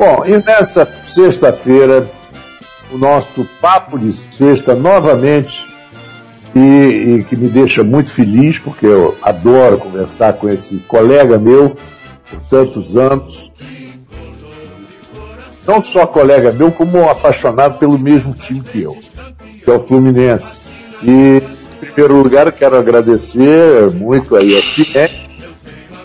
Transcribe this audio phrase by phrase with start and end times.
[0.00, 2.08] Bom, e nessa sexta-feira,
[2.90, 5.62] o nosso papo de sexta novamente,
[6.56, 11.76] e, e, que me deixa muito feliz, porque eu adoro conversar com esse colega meu
[12.30, 13.52] por tantos anos.
[15.66, 18.96] Não só colega meu, como apaixonado pelo mesmo time que eu,
[19.62, 20.60] que é o Fluminense.
[21.02, 21.42] E,
[21.82, 25.10] em primeiro lugar, quero agradecer muito a ESPN,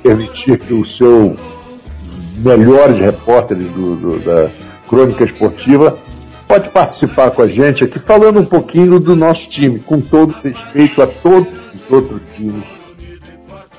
[0.03, 1.37] permitir que o seu
[2.37, 4.49] melhores repórteres do, do, da
[4.87, 5.97] crônica esportiva
[6.47, 11.01] pode participar com a gente aqui falando um pouquinho do nosso time, com todo respeito
[11.01, 12.63] a todos os outros times.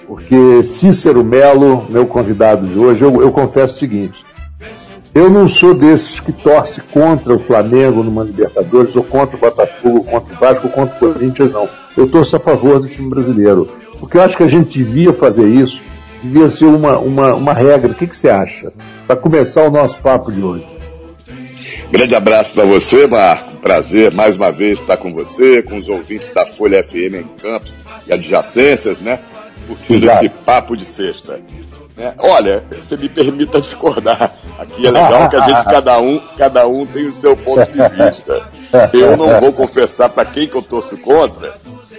[0.06, 4.24] Porque Cícero Melo, meu convidado de hoje, eu, eu confesso o seguinte:
[5.16, 10.04] eu não sou desses que torce contra o Flamengo numa Libertadores, ou contra o Botafogo,
[10.04, 11.66] contra o Vasco, ou contra o Corinthians, não.
[11.96, 13.66] Eu torço a favor do time brasileiro.
[13.98, 15.80] Porque eu acho que a gente devia fazer isso,
[16.26, 17.92] devia ser uma, uma, uma regra.
[17.92, 18.72] O que, que você acha?
[19.06, 20.66] Para começar o nosso papo de hoje.
[21.90, 23.56] Grande abraço para você, Marco.
[23.56, 27.72] Prazer mais uma vez estar com você, com os ouvintes da Folha FM em Campos
[28.06, 29.20] e adjacências, né?
[29.66, 31.40] Curtindo esse papo de sexta.
[31.98, 34.34] É, olha, você me permita discordar.
[34.58, 37.78] Aqui é legal que a gente, cada um, cada um tem o seu ponto de
[37.88, 38.48] vista.
[38.92, 41.54] Eu não vou confessar para quem que eu torço contra,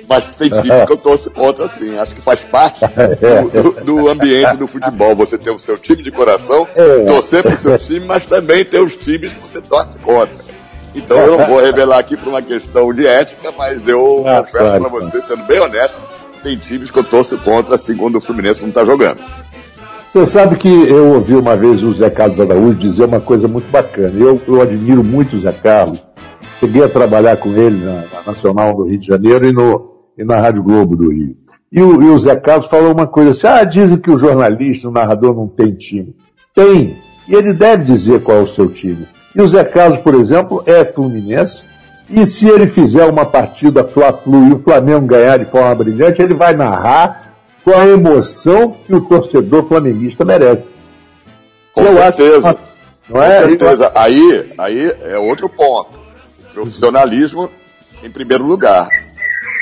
[0.07, 1.97] mas tem time que eu torço contra, sim.
[1.97, 2.79] Acho que faz parte
[3.51, 5.15] do, do, do, ambiente do futebol.
[5.15, 7.03] Você tem o seu time de coração, é.
[7.05, 10.35] torcer para o seu time, mas também tem os times que você torce contra.
[10.95, 14.65] Então eu não vou revelar aqui por uma questão de ética, mas eu ah, confesso
[14.65, 15.99] claro, para você, sendo bem honesto,
[16.41, 19.19] tem times que eu torço contra, assim, quando o Fluminense não está jogando.
[20.07, 23.69] Você sabe que eu ouvi uma vez o Zé Carlos Araújo dizer uma coisa muito
[23.69, 24.13] bacana.
[24.17, 25.99] Eu, eu admiro muito o Zé Carlos.
[26.59, 30.23] Cheguei a trabalhar com ele na, na Nacional do Rio de Janeiro e no, e
[30.23, 31.35] na Rádio Globo do Rio.
[31.71, 34.87] E o, e o Zé Carlos falou uma coisa assim: ah, dizem que o jornalista,
[34.87, 36.15] o narrador não tem time.
[36.55, 36.97] Tem.
[37.27, 39.07] E ele deve dizer qual é o seu time.
[39.35, 41.63] E o Zé Carlos, por exemplo, é fluminense.
[42.09, 46.33] E se ele fizer uma partida Fla-Flu e o Flamengo ganhar de forma brilhante, ele
[46.33, 47.33] vai narrar
[47.65, 50.63] com a emoção que o torcedor flamenguista merece.
[51.73, 52.49] Com Eu certeza.
[52.49, 52.59] Acho,
[53.09, 53.41] não é?
[53.41, 53.91] Com certeza.
[53.93, 55.99] Aí, aí é outro ponto.
[56.49, 57.49] O profissionalismo
[58.01, 58.87] em primeiro lugar.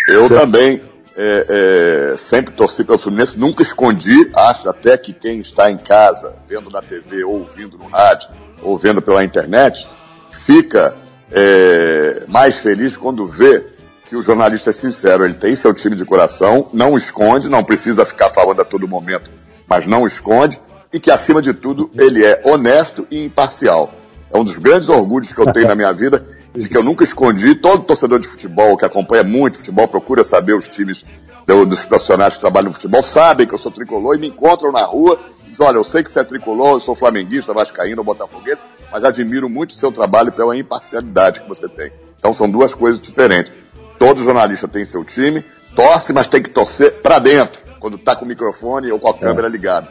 [0.07, 0.81] Eu também
[1.15, 6.35] é, é, sempre torci pelo Fluminense, nunca escondi, acho até que quem está em casa,
[6.47, 8.29] vendo na TV, ou ouvindo no rádio,
[8.61, 9.87] ou vendo pela internet,
[10.29, 10.95] fica
[11.31, 13.63] é, mais feliz quando vê
[14.07, 18.05] que o jornalista é sincero, ele tem seu time de coração, não esconde, não precisa
[18.05, 19.31] ficar falando a todo momento,
[19.67, 20.61] mas não esconde,
[20.93, 23.91] e que acima de tudo ele é honesto e imparcial.
[24.31, 27.55] É um dos grandes orgulhos que eu tenho na minha vida que eu nunca escondi.
[27.55, 31.05] Todo torcedor de futebol que acompanha muito futebol, procura saber os times
[31.45, 34.71] do, dos profissionais que trabalham no futebol, sabem que eu sou tricolor e me encontram
[34.71, 35.19] na rua.
[35.47, 39.47] Diz, olha, eu sei que você é tricolor, eu sou flamenguista, vascaíno, botafoguense, mas admiro
[39.47, 41.91] muito o seu trabalho pela imparcialidade que você tem.
[42.17, 43.51] Então são duas coisas diferentes.
[43.99, 45.45] Todo jornalista tem seu time,
[45.75, 49.11] torce, mas tem que torcer para dentro, quando está com o microfone ou com a
[49.11, 49.13] é.
[49.13, 49.87] câmera ligada.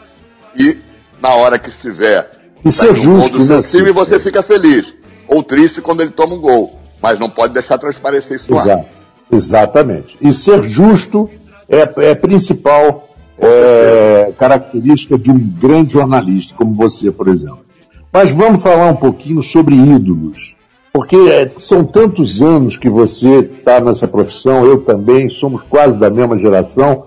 [0.55, 0.79] E
[1.21, 2.29] na hora que estiver
[2.65, 4.93] Isso é justo, do seu né, time, você fica feliz
[5.29, 6.79] ou triste quando ele toma um gol.
[7.03, 8.71] Mas não pode deixar transparecer isso Exato.
[8.71, 8.85] ar.
[9.31, 10.17] Exatamente.
[10.21, 11.29] E ser justo
[11.69, 13.09] é, é principal
[13.39, 17.65] é, característica de um grande jornalista, como você, por exemplo.
[18.13, 20.55] Mas vamos falar um pouquinho sobre ídolos.
[20.93, 26.09] Porque é, são tantos anos que você está nessa profissão, eu também, somos quase da
[26.09, 27.05] mesma geração,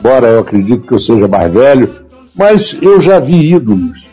[0.00, 4.07] embora eu acredito que eu seja mais velho, mas eu já vi ídolos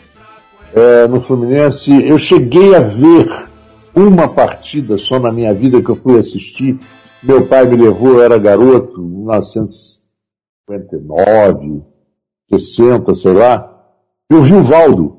[0.76, 1.90] é, no Fluminense.
[2.06, 3.48] Eu cheguei a ver
[3.94, 6.78] uma partida só na minha vida que eu fui assistir.
[7.22, 11.82] Meu pai me levou, eu era garoto, 1959,
[12.52, 13.72] 60, sei lá.
[14.28, 15.16] Eu vi o Valdo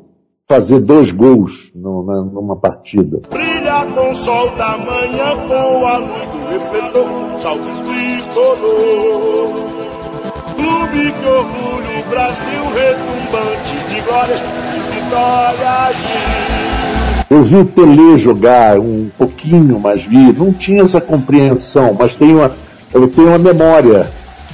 [0.48, 3.20] fazer dois gols numa, numa partida.
[3.30, 9.66] Brilha com o sol da manhã, com a luz do refletor, salve tricolor.
[10.56, 14.40] Clube que orgulho, Brasil retumbante de glórias
[15.08, 15.98] vitórias.
[17.30, 22.38] Eu vi o Tele jogar um pouquinho, mas vi, não tinha essa compreensão, mas tenho
[22.38, 22.52] uma,
[22.94, 24.10] eu tenho uma memória,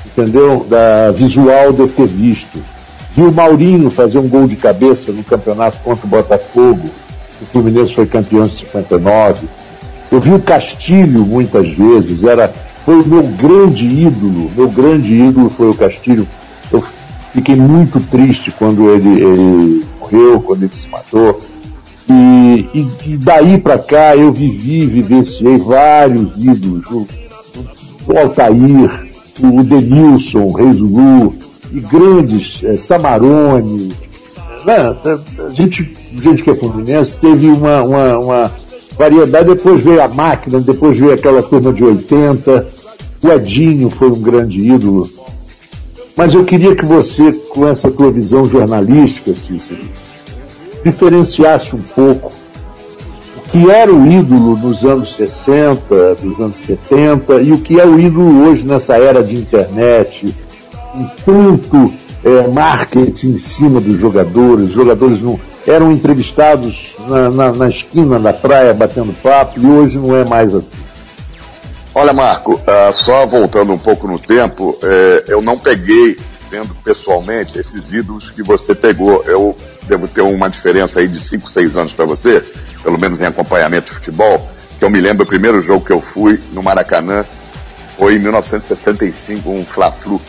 [0.05, 0.65] entendeu?
[0.67, 2.59] Da visual de eu ter visto.
[3.15, 6.89] Vi o Maurinho fazer um gol de cabeça no campeonato contra o Botafogo.
[7.39, 9.47] O Fluminense foi campeão em 59.
[10.11, 12.51] Eu vi o Castilho muitas vezes, era,
[12.85, 16.27] foi o meu grande ídolo, meu grande ídolo foi o Castilho.
[16.71, 16.83] Eu
[17.33, 21.39] fiquei muito triste quando ele, ele morreu, quando ele se matou
[22.09, 27.07] e, e, e daí para cá eu vivi, vivenciei vários ídolos, o,
[28.07, 31.35] o Altair, o Denilson, o Reis Lulu,
[31.71, 33.93] e grandes, é, Samarone,
[34.65, 34.95] né?
[35.45, 35.91] a gente
[36.21, 38.51] gente que é fluminense teve uma, uma, uma
[38.95, 42.67] variedade, depois veio a máquina, depois veio aquela turma de 80,
[43.23, 45.09] o Edinho foi um grande ídolo.
[46.23, 49.81] Mas eu queria que você, com essa tua visão jornalística, Cícero,
[50.81, 52.31] diferenciasse um pouco
[53.35, 55.83] o que era o ídolo nos anos 60,
[56.23, 60.33] nos anos 70 e o que é o ídolo hoje nessa era de internet,
[60.95, 61.93] um tanto
[62.23, 65.37] é, marketing em cima dos jogadores, os jogadores não
[65.67, 70.55] eram entrevistados na, na, na, esquina da praia batendo papo e hoje não é mais
[70.55, 70.77] assim.
[71.95, 76.17] Olha, Marco, uh, só voltando um pouco no tempo, eh, eu não peguei,
[76.49, 79.23] vendo pessoalmente, esses ídolos que você pegou.
[79.25, 82.43] Eu devo ter uma diferença aí de 5, 6 anos para você,
[82.81, 84.49] pelo menos em acompanhamento de futebol,
[84.79, 87.23] que eu me lembro o primeiro jogo que eu fui no Maracanã
[87.95, 90.19] foi em 1965, um Fla-Flu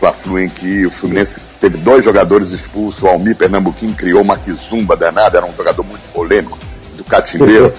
[0.00, 4.96] Fla-Flu em que o Fluminense teve dois jogadores expulsos, o Almir Pernambuquim criou uma quizumba
[4.96, 6.58] danada, era um jogador muito polêmico,
[7.10, 7.72] do catimbeiro,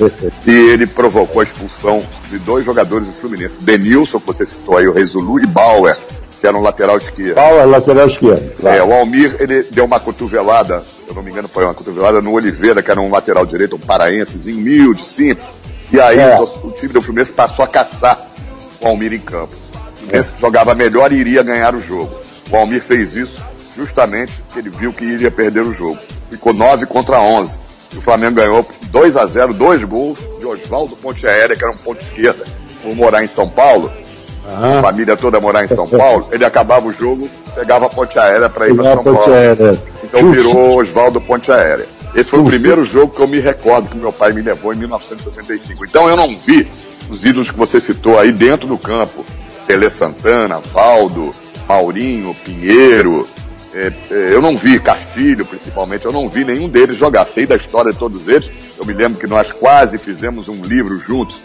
[0.45, 4.87] e ele provocou a expulsão de dois jogadores do Fluminense, Denilson, que você citou aí,
[4.87, 5.97] o Rezulu, e Bauer,
[6.39, 7.35] que era um lateral esquerdo.
[7.35, 8.55] Bauer, lateral esquerdo.
[8.59, 8.77] Claro.
[8.77, 12.21] É, o Almir, ele deu uma cotovelada, se eu não me engano foi uma cotovelada
[12.21, 15.47] no Oliveira, que era um lateral direito, um paraensezinho, humilde, simples,
[15.91, 16.39] e aí é.
[16.39, 18.19] o, o time do Fluminense passou a caçar
[18.81, 19.55] o Almir em campo.
[19.95, 22.11] Fluminense que jogava melhor e iria ganhar o jogo.
[22.49, 23.41] O Almir fez isso
[23.75, 25.97] justamente porque ele viu que iria perder o jogo.
[26.29, 27.59] Ficou 9 contra 11.
[27.93, 31.73] E o Flamengo ganhou 2 a 0 dois gols de Oswaldo Ponte Aérea, que era
[31.73, 32.45] um ponto esquerda,
[32.83, 33.91] por morar em São Paulo.
[34.45, 34.79] Uhum.
[34.79, 36.27] A família toda morar em São Paulo.
[36.31, 39.33] Ele acabava o jogo, pegava a ponte aérea para ir para São Paulo.
[39.33, 39.81] Aérea.
[40.03, 41.87] Então virou Oswaldo Ponte Aérea.
[42.13, 44.77] Esse foi o primeiro jogo que eu me recordo que meu pai me levou em
[44.77, 45.85] 1965.
[45.85, 46.67] Então eu não vi
[47.09, 49.25] os ídolos que você citou aí dentro do campo.
[49.65, 51.33] Tele Santana, Valdo,
[51.67, 53.27] Maurinho, Pinheiro.
[53.73, 57.25] É, é, eu não vi Castilho, principalmente, eu não vi nenhum deles jogar.
[57.25, 58.49] Sei da história de todos eles.
[58.77, 61.41] Eu me lembro que nós quase fizemos um livro juntos.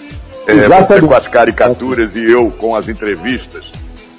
[0.46, 3.72] É, você com as caricaturas e eu com as entrevistas.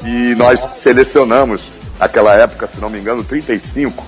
[0.05, 1.63] E nós selecionamos,
[1.99, 4.05] naquela época, se não me engano, 35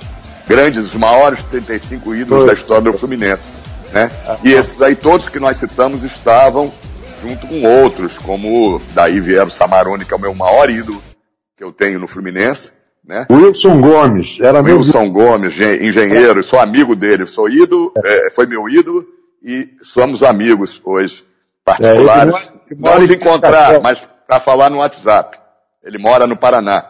[0.47, 3.51] grandes, os maiores 35 ídolos da história do Fluminense.
[3.91, 4.09] Né?
[4.43, 6.71] E esses aí, todos que nós citamos, estavam
[7.21, 11.01] junto com outros, como daí vieram Samarone, que é o meu maior ídolo
[11.57, 12.71] que eu tenho no Fluminense.
[13.03, 13.25] Né?
[13.31, 18.69] Wilson Gomes, era meu Wilson Gomes, engenheiro, sou amigo dele, sou ídolo, é, foi meu
[18.69, 19.03] ídolo
[19.41, 21.25] e somos amigos hoje,
[21.65, 22.35] particulares.
[22.35, 25.39] É, mora, Não nos encontrar, mas para falar no WhatsApp.
[25.83, 26.85] Ele mora no Paraná.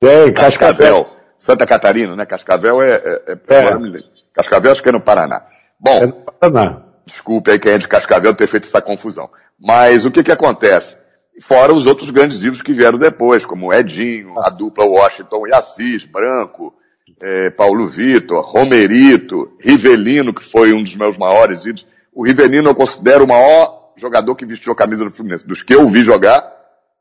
[0.00, 0.34] É, Cascavel.
[0.34, 1.06] Cascavel.
[1.38, 2.26] Santa Catarina, né?
[2.26, 4.02] Cascavel é, é, é, é.
[4.34, 5.42] Cascavel acho que é no Paraná.
[5.78, 6.82] Bom, é no Paraná.
[7.06, 9.30] desculpe aí quem é de Cascavel ter feito essa confusão.
[9.58, 10.98] Mas o que que acontece?
[11.40, 16.04] Fora os outros grandes ídolos que vieram depois, como Edinho, a dupla Washington e Assis,
[16.04, 16.74] Branco,
[17.20, 21.86] é, Paulo Vitor, Romerito, Rivelino, que foi um dos meus maiores ídolos.
[22.12, 25.46] O Rivelino eu considero o maior jogador que vestiu a camisa do Fluminense.
[25.46, 26.42] Dos que eu vi jogar,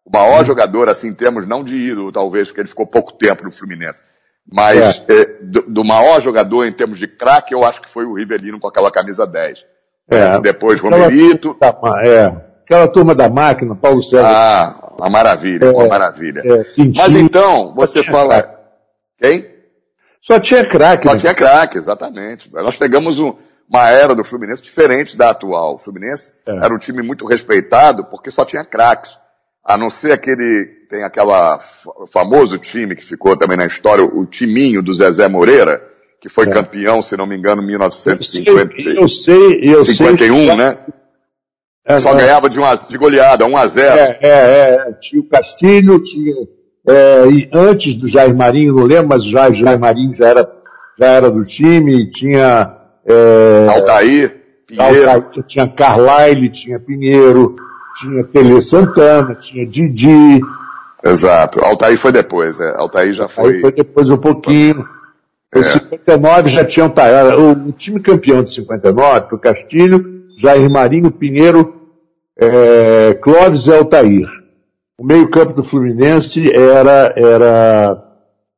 [0.05, 3.43] o maior jogador, assim, em termos não de ídolo, talvez, porque ele ficou pouco tempo
[3.43, 4.01] no Fluminense.
[4.49, 5.21] Mas é.
[5.21, 8.59] É, do, do, maior jogador em termos de craque, eu acho que foi o Rivelino
[8.59, 9.59] com aquela camisa 10.
[10.09, 10.39] É.
[10.39, 11.55] Depois Romerito.
[12.01, 14.27] É aquela turma da máquina, Paulo César.
[14.27, 16.41] Ah, uma maravilha, é, uma maravilha.
[16.45, 18.43] É, Mas então, você fala.
[18.43, 18.59] Crack.
[19.17, 19.59] Quem?
[20.21, 21.07] Só tinha craque.
[21.07, 21.19] Só né?
[21.19, 22.51] tinha craque, exatamente.
[22.53, 23.33] Nós pegamos um,
[23.67, 25.75] uma era do Fluminense diferente da atual.
[25.75, 26.51] O Fluminense é.
[26.51, 29.17] era um time muito respeitado porque só tinha craques.
[29.65, 31.59] A não ser aquele, tem aquela
[32.11, 35.81] famoso time que ficou também na história, o timinho do Zezé Moreira,
[36.21, 36.51] que foi é.
[36.51, 38.73] campeão, se não me engano, em 1950.
[38.81, 40.77] Eu sei, eu 51, sei, né?
[41.89, 45.25] É, Só ganhava de, uma, de goleada, 1 a 0 é, é, é, tinha o
[45.25, 46.35] Castilho, tinha.
[46.87, 50.51] É, e antes do Jair Marinho, não lembro, mas já, Jair Marinho já era,
[50.99, 52.75] já era do time, tinha.
[53.03, 55.09] É, Altair, Pinheiro.
[55.09, 57.55] Altair, tinha Carlyle, tinha Pinheiro,
[57.99, 60.41] tinha Tele Santana, tinha Didi.
[61.03, 61.59] Exato.
[61.65, 62.69] Altair foi depois, é.
[62.75, 63.61] Altair já Altair foi.
[63.61, 64.87] foi depois um pouquinho.
[65.55, 65.63] Em é.
[65.63, 71.78] 59 já tinha o, o time campeão de 59 foi Castilho, Jair Marinho, Pinheiro,
[72.39, 74.27] é, Clóvis e Altair.
[74.97, 78.03] O meio-campo do Fluminense era, era,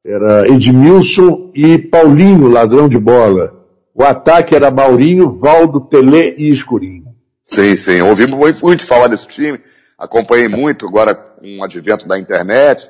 [0.06, 3.60] era Edmilson e Paulinho, ladrão de bola.
[3.94, 7.12] O ataque era Maurinho, Valdo, Tele e Escurinho.
[7.46, 8.02] Sim, sim.
[8.02, 9.60] Ouvi muito falar desse time,
[9.98, 12.90] acompanhei muito agora com o advento da internet,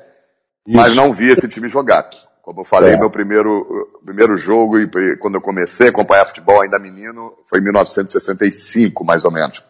[0.66, 0.76] Isso.
[0.76, 2.08] mas não vi esse time jogar.
[2.42, 2.98] Como eu falei, é.
[2.98, 4.74] meu primeiro, primeiro jogo,
[5.20, 9.62] quando eu comecei a acompanhar futebol ainda menino, foi em 1965, mais ou menos.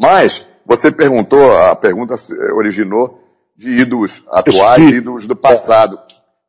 [0.00, 2.14] Mas, você perguntou, a pergunta
[2.54, 3.22] originou
[3.54, 6.00] de ídolos atuais e ídolos do passado.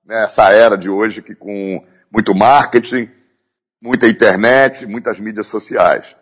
[0.05, 3.09] Nessa né, era de hoje que com muito marketing,
[3.81, 6.15] muita internet, muitas mídias sociais.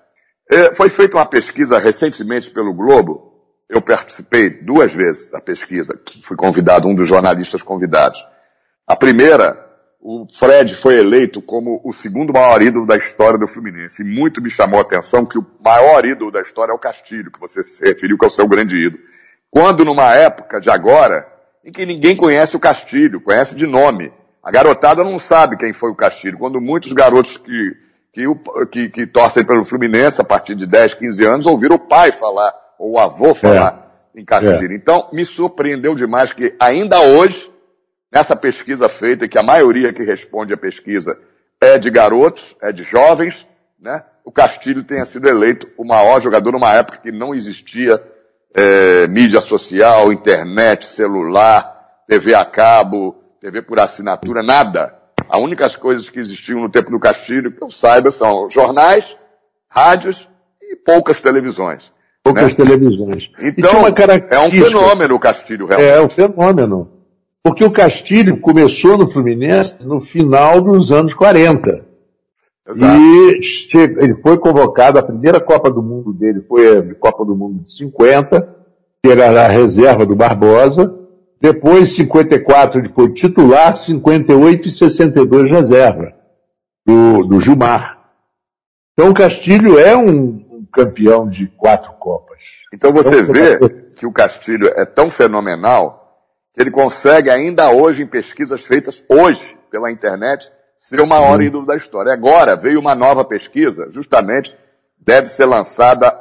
[0.50, 3.31] É, foi feita uma pesquisa recentemente pelo Globo.
[3.69, 5.93] Eu participei duas vezes da pesquisa,
[6.24, 8.25] fui convidado, um dos jornalistas convidados.
[8.88, 9.69] A primeira,
[10.01, 14.01] o Fred foi eleito como o segundo maior ídolo da história do Fluminense.
[14.01, 17.32] E muito me chamou a atenção que o maior ídolo da história é o Castilho,
[17.32, 19.03] que você se referiu que é o seu grande ídolo.
[19.51, 21.27] Quando numa época de agora,
[21.65, 24.12] em que ninguém conhece o Castilho, conhece de nome.
[24.41, 26.38] A garotada não sabe quem foi o Castilho.
[26.38, 27.75] Quando muitos garotos que,
[28.13, 28.25] que,
[28.72, 32.53] que, que torcem pelo Fluminense a partir de 10, 15 anos ouviram o pai falar,
[32.77, 34.22] ou o avô falar é.
[34.22, 34.72] em Castilho.
[34.72, 34.75] É.
[34.75, 37.51] Então, me surpreendeu demais que ainda hoje,
[38.12, 41.18] nessa pesquisa feita, que a maioria que responde à pesquisa
[41.62, 43.46] é de garotos, é de jovens,
[43.80, 44.04] né?
[44.24, 48.01] O Castilho tenha sido eleito o maior jogador numa época que não existia
[48.54, 54.96] é, mídia social, internet, celular, TV a cabo, TV por assinatura, nada.
[55.30, 59.16] As únicas coisas que existiam no tempo do Castilho, que eu saiba, são jornais,
[59.68, 60.28] rádios
[60.62, 61.92] e poucas televisões.
[62.24, 62.66] Poucas né?
[62.66, 63.32] televisões.
[63.39, 63.86] Então,
[64.30, 65.92] é um fenômeno o Castilho, realmente.
[65.92, 66.99] É um fenômeno.
[67.50, 71.84] Porque o Castilho começou no Fluminense no final dos anos 40.
[72.70, 73.00] Exato.
[73.01, 73.41] E
[73.74, 77.74] ele foi convocado, a primeira Copa do Mundo dele foi a Copa do Mundo de
[77.74, 78.56] 50,
[79.01, 80.96] que era a reserva do Barbosa.
[81.41, 86.13] Depois, 54, ele foi titular, 58 e 62 reserva,
[86.86, 88.12] do, do Gilmar.
[88.94, 92.38] Então, o Castilho é um, um campeão de quatro Copas.
[92.72, 95.99] Então, você então, vê que o Castilho é tão fenomenal
[96.53, 101.65] que ele consegue, ainda hoje, em pesquisas feitas hoje pela internet, ser o maior ídolo
[101.65, 102.13] da história.
[102.13, 104.56] Agora veio uma nova pesquisa, justamente
[104.98, 106.13] deve ser lançada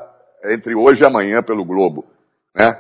[0.45, 2.07] entre hoje e amanhã pelo Globo.
[2.55, 2.77] Né?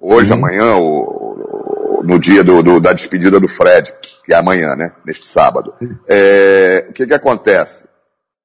[0.00, 0.38] Hoje, uhum.
[0.38, 3.92] amanhã, o, o, no dia do, do, da despedida do Fred,
[4.24, 4.92] que é amanhã, né?
[5.04, 5.74] neste sábado.
[6.06, 7.88] É, o que, que acontece?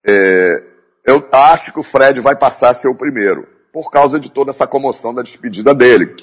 [0.05, 0.63] É,
[1.05, 4.51] eu acho que o Fred vai passar a ser o primeiro, por causa de toda
[4.51, 6.15] essa comoção da despedida dele.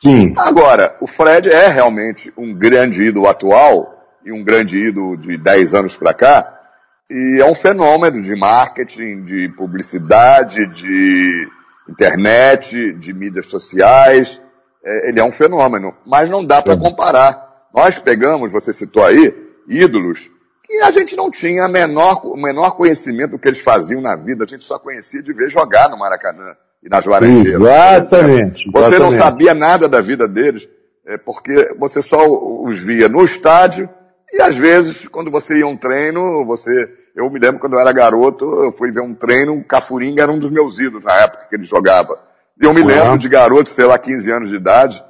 [0.00, 0.34] Sim.
[0.36, 5.74] Agora, o Fred é realmente um grande ídolo atual, e um grande ídolo de 10
[5.74, 6.60] anos para cá,
[7.08, 11.48] e é um fenômeno de marketing, de publicidade, de
[11.88, 14.42] internet, de mídias sociais.
[14.84, 17.68] É, ele é um fenômeno, mas não dá para comparar.
[17.72, 19.32] Nós pegamos, você citou aí,
[19.68, 20.28] ídolos
[20.64, 24.42] que a gente não tinha menor, o menor conhecimento do que eles faziam na vida,
[24.42, 27.60] a gente só conhecia de ver jogar no Maracanã e nas Laranjeiras.
[27.60, 28.70] Exatamente.
[28.70, 29.00] Você exatamente.
[29.00, 30.68] não sabia nada da vida deles,
[31.04, 33.90] é, porque você só os via no estádio
[34.32, 36.70] e às vezes, quando você ia a um treino, você.
[37.14, 40.30] Eu me lembro quando eu era garoto, eu fui ver um treino, o Cafuringa era
[40.30, 42.18] um dos meus ídolos na época que ele jogava.
[42.60, 42.86] E eu me uhum.
[42.86, 45.02] lembro de garoto, sei lá, 15 anos de idade,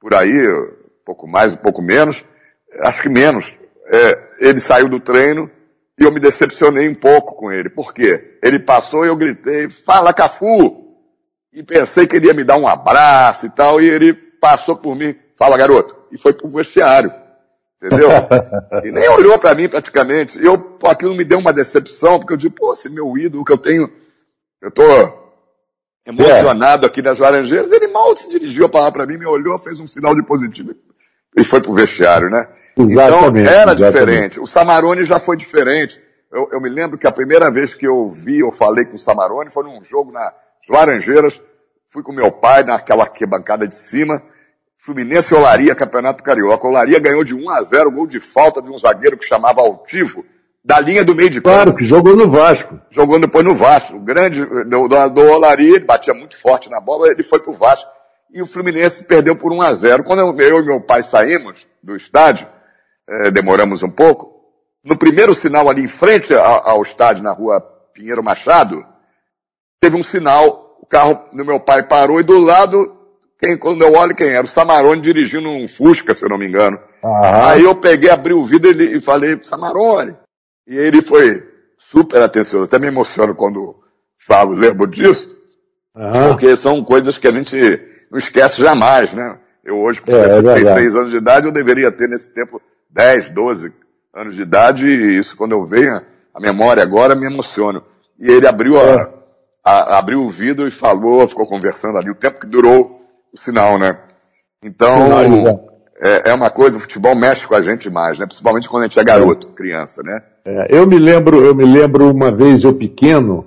[0.00, 2.24] por aí, um pouco mais, um pouco menos,
[2.80, 3.54] acho que menos.
[3.92, 5.50] É, ele saiu do treino
[5.98, 7.68] e eu me decepcionei um pouco com ele.
[7.68, 8.38] Por quê?
[8.42, 10.79] Ele passou e eu gritei, fala Cafu!
[11.52, 14.94] E pensei que ele ia me dar um abraço e tal, e ele passou por
[14.94, 17.12] mim, fala garoto, e foi pro vestiário.
[17.82, 18.08] Entendeu?
[18.84, 20.38] e nem olhou para mim praticamente.
[20.38, 23.44] E eu, pô, aquilo me deu uma decepção, porque eu digo, pô, esse meu ídolo
[23.44, 23.90] que eu tenho,
[24.60, 24.82] eu tô
[26.06, 26.88] emocionado é.
[26.88, 29.86] aqui nas Laranjeiras, ele mal se dirigiu a palavra para mim, me olhou, fez um
[29.86, 30.74] sinal de positivo
[31.36, 32.48] e foi pro vestiário, né?
[32.76, 33.92] Exatamente, então era exatamente.
[33.92, 34.40] diferente.
[34.40, 36.00] O Samarone já foi diferente.
[36.32, 38.98] Eu, eu, me lembro que a primeira vez que eu vi, eu falei com o
[38.98, 40.12] Samarone, foi num jogo
[40.60, 41.40] nas Laranjeiras,
[41.88, 44.22] fui com meu pai naquela bancada de cima,
[44.78, 46.66] Fluminense e Olaria, Campeonato Carioca.
[46.66, 50.24] Olaria ganhou de 1 a 0 gol de falta de um zagueiro que chamava Altivo,
[50.64, 51.54] da linha do meio de campo.
[51.54, 52.80] Claro, que jogou no Vasco.
[52.90, 53.96] Jogou depois no Vasco.
[53.96, 57.52] O grande do, do, do Olaria, ele batia muito forte na bola, ele foi pro
[57.52, 57.90] Vasco.
[58.32, 61.66] E o Fluminense perdeu por 1 a 0 Quando eu, eu e meu pai saímos
[61.82, 62.46] do estádio,
[63.08, 64.30] é, demoramos um pouco,
[64.84, 67.60] no primeiro sinal ali em frente ao, ao estádio, na rua
[67.92, 68.84] Pinheiro Machado,
[69.80, 72.96] teve um sinal, o carro do meu pai parou e do lado
[73.38, 76.46] quem, quando eu olho quem era, o Samarone dirigindo um Fusca, se eu não me
[76.46, 76.78] engano.
[77.02, 80.14] Aí eu peguei, abri o vidro e, e falei, Samarone.
[80.66, 81.42] E ele foi
[81.78, 82.66] super atencioso.
[82.66, 83.76] Até me emociono quando
[84.18, 85.34] falo, lembro disso.
[86.28, 87.56] Porque são coisas que a gente
[88.10, 89.38] não esquece jamais, né?
[89.64, 92.60] Eu hoje, com é, 66 é anos de idade, eu deveria ter nesse tempo
[92.90, 93.72] 10, 12
[94.14, 96.02] anos de idade, e isso quando eu venho,
[96.34, 97.82] a memória agora me emociono.
[98.18, 98.94] E ele abriu, a, é.
[98.94, 99.08] a,
[99.98, 103.00] abriu o vidro e falou, ficou conversando ali, o tempo que durou
[103.32, 103.98] o sinal, né?
[104.62, 105.68] Então,
[106.00, 108.26] é, é, uma coisa, o futebol mexe com a gente mais, né?
[108.26, 110.22] Principalmente quando a gente é garoto, criança, né?
[110.44, 113.46] É, eu me lembro, eu me lembro uma vez eu pequeno,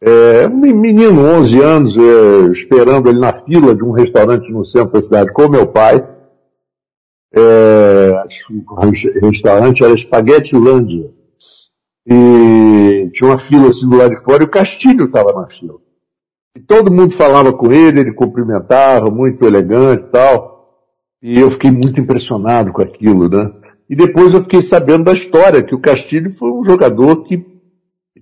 [0.00, 4.92] é, um menino, 11 anos, é, esperando ele na fila de um restaurante no centro
[4.92, 6.06] da cidade com meu pai.
[7.34, 8.12] É,
[9.22, 11.10] o restaurante era Espaguete Lândia.
[12.06, 15.78] E tinha uma fila assim do lado de fora e o Castilho estava na fila.
[16.56, 20.54] E todo mundo falava com ele, ele cumprimentava, muito elegante e tal.
[21.22, 23.50] E eu fiquei muito impressionado com aquilo, né?
[23.88, 27.44] E depois eu fiquei sabendo da história, que o Castilho foi um jogador que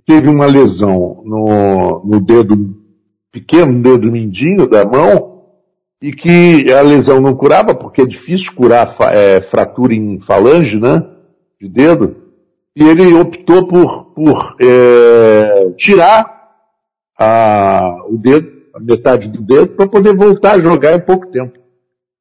[0.07, 2.77] teve uma lesão no, no dedo,
[3.31, 5.43] pequeno dedo mindinho da mão,
[6.01, 11.05] e que a lesão não curava, porque é difícil curar é, fratura em falange, né?
[11.61, 12.22] De dedo.
[12.75, 16.51] E ele optou por, por é, tirar
[17.19, 21.59] a, o dedo, a metade do dedo, para poder voltar a jogar em pouco tempo.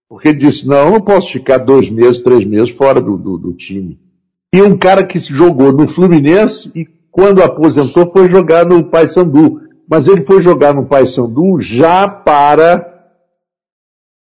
[0.09, 3.53] Porque ele disse, não, não posso ficar dois meses, três meses fora do, do, do
[3.53, 3.97] time.
[4.53, 9.61] E um cara que se jogou no Fluminense e quando aposentou foi jogar no Paysandu.
[9.89, 12.91] Mas ele foi jogar no Paysandu já para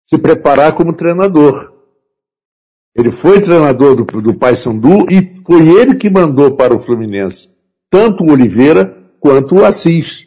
[0.07, 1.68] se preparar como treinador.
[2.99, 7.49] Ele foi treinador do, do Paysandu e foi ele que mandou para o Fluminense
[7.91, 10.27] tanto o Oliveira quanto o Assis.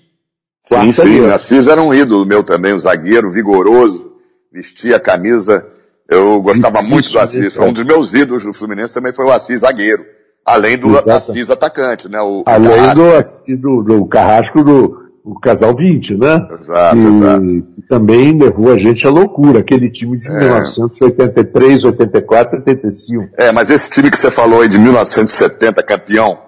[0.64, 4.12] Sim, sim, o Assis era um ídolo meu também, um zagueiro vigoroso,
[4.52, 5.66] vestia a camisa.
[6.10, 7.54] Eu gostava Difícil, muito do Assis.
[7.54, 10.04] Foi um dos meus ídolos do Fluminense também foi o Assis zagueiro.
[10.46, 11.10] Além do Exato.
[11.10, 12.20] Assis atacante, né?
[12.20, 16.48] O, Além o do, do, do Carrasco do o Casal 20, né?
[16.60, 17.46] Exato, que, exato.
[17.46, 20.40] Que também levou a gente à loucura, aquele time de é.
[20.40, 23.30] 1983, 84, 85.
[23.38, 26.40] É, mas esse time que você falou aí de 1970, campeão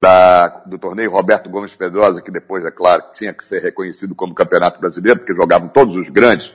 [0.00, 4.34] da, do torneio Roberto Gomes Pedrosa, que depois, é claro, tinha que ser reconhecido como
[4.34, 6.54] campeonato brasileiro, porque jogavam todos os grandes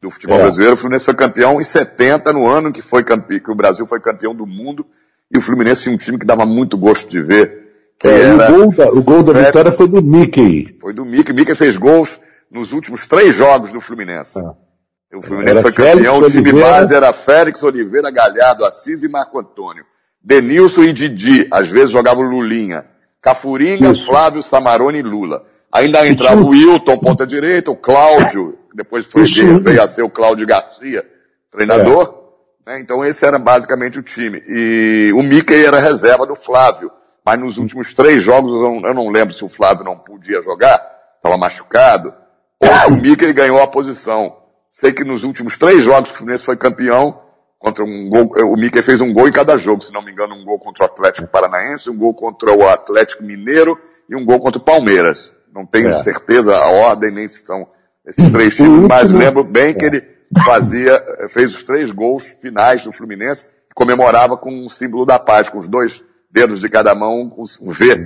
[0.00, 0.42] do futebol é.
[0.42, 0.74] brasileiro.
[0.74, 3.40] O Fluminense foi campeão em 70, no ano que, foi campe...
[3.40, 4.86] que o Brasil foi campeão do mundo,
[5.30, 7.63] e o Fluminense tinha um time que dava muito gosto de ver.
[8.02, 10.76] É, o gol, da, o gol da vitória foi do Mickey.
[10.80, 11.32] Foi do Mickey.
[11.32, 12.20] Mickey fez gols
[12.50, 14.38] nos últimos três jogos do Fluminense.
[14.38, 15.16] É.
[15.16, 16.70] O Fluminense era foi campeão, Félix o time Oliveira.
[16.70, 19.84] base era Félix Oliveira, Galhardo, Assis e Marco Antônio.
[20.22, 22.86] Denilson e Didi, às vezes jogavam Lulinha.
[23.22, 24.06] Cafuringa, Isso.
[24.06, 25.44] Flávio, Samarone e Lula.
[25.72, 30.10] Ainda entrava o Wilton, ponta direita, o Cláudio, depois foi veio, veio a ser o
[30.10, 31.04] Cláudio Garcia,
[31.50, 32.22] treinador.
[32.66, 32.72] É.
[32.72, 32.80] Né?
[32.80, 34.42] Então esse era basicamente o time.
[34.46, 36.90] E o Mickey era reserva do Flávio.
[37.24, 40.42] Mas nos últimos três jogos, eu não, eu não lembro se o Flávio não podia
[40.42, 40.78] jogar,
[41.16, 42.12] estava machucado,
[42.60, 44.36] ou o Mickey ganhou a posição.
[44.70, 47.22] Sei que nos últimos três jogos que o Fluminense foi campeão,
[47.58, 50.34] contra um gol, o Mickey fez um gol em cada jogo, se não me engano,
[50.34, 54.38] um gol contra o Atlético Paranaense, um gol contra o Atlético Mineiro e um gol
[54.38, 55.32] contra o Palmeiras.
[55.50, 55.92] Não tenho é.
[56.02, 57.66] certeza a ordem nem se são
[58.06, 60.02] esses três times, mas lembro bem que ele
[60.44, 65.56] fazia, fez os três gols finais do Fluminense, comemorava com o símbolo da paz, com
[65.56, 67.96] os dois dedos de cada mão, com um V,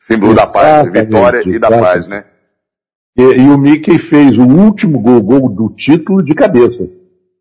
[0.00, 2.24] símbolo da paz, vitória e da paz, né?
[3.14, 6.88] E, e, o Mickey fez o último gol, gol do título de cabeça.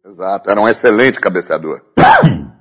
[0.06, 1.82] Exato, era um excelente cabeceador.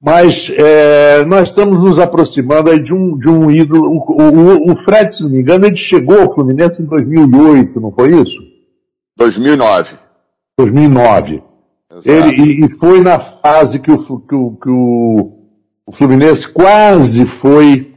[0.00, 3.88] Mas é, nós estamos nos aproximando aí de um, de um ídolo.
[3.88, 7.92] O, o, o, Fred, se não me engano, ele chegou ao Fluminense em 2008, não
[7.92, 8.38] foi isso?
[9.16, 9.96] 2009.
[10.58, 11.40] 2009.
[11.88, 12.10] Exato.
[12.10, 15.41] Ele, e, e, foi na fase que o, que o, que o,
[15.92, 17.94] o Fluminense quase foi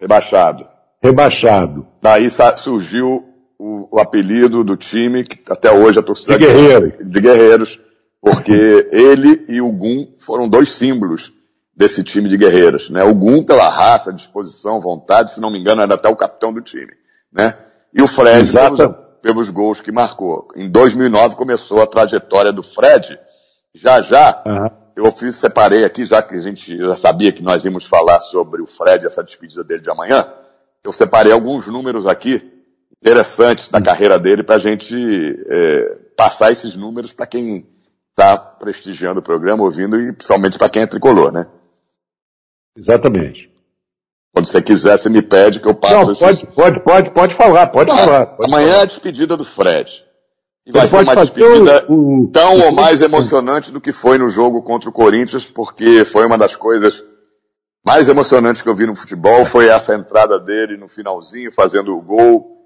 [0.00, 0.66] rebaixado.
[1.00, 1.86] Rebaixado.
[2.02, 3.24] Daí surgiu
[3.56, 6.92] o, o, apelido do time, que até hoje a torcida de Guerreiros.
[7.00, 7.80] De Guerreiros,
[8.20, 11.32] porque ele e o Gum foram dois símbolos
[11.76, 13.04] desse time de Guerreiros, né?
[13.04, 16.60] O Gum pela raça, disposição, vontade, se não me engano, era até o capitão do
[16.60, 16.92] time,
[17.32, 17.56] né?
[17.94, 18.78] E o Fred pelos,
[19.22, 20.48] pelos, gols que marcou.
[20.56, 23.16] Em 2009 começou a trajetória do Fred.
[23.72, 24.77] Já já, uhum.
[25.04, 28.60] Eu fiz, separei aqui, já que a gente já sabia que nós íamos falar sobre
[28.60, 30.26] o Fred, essa despedida dele de amanhã,
[30.84, 32.42] eu separei alguns números aqui
[33.00, 37.66] interessantes da carreira dele para a gente é, passar esses números para quem
[38.10, 41.46] está prestigiando o programa, ouvindo e principalmente para quem é tricolor, né?
[42.76, 43.52] Exatamente.
[44.32, 45.94] Quando você quiser, você me pede que eu passe.
[45.94, 46.54] Não, pode, esses...
[46.54, 48.26] pode, pode, pode falar, pode falar.
[48.26, 48.80] Pode amanhã falar.
[48.80, 50.04] é a despedida do Fred.
[50.68, 54.18] E vai ser uma despedida o, o, tão o, ou mais emocionante do que foi
[54.18, 57.02] no jogo contra o Corinthians, porque foi uma das coisas
[57.84, 62.02] mais emocionantes que eu vi no futebol, foi essa entrada dele no finalzinho, fazendo o
[62.02, 62.58] gol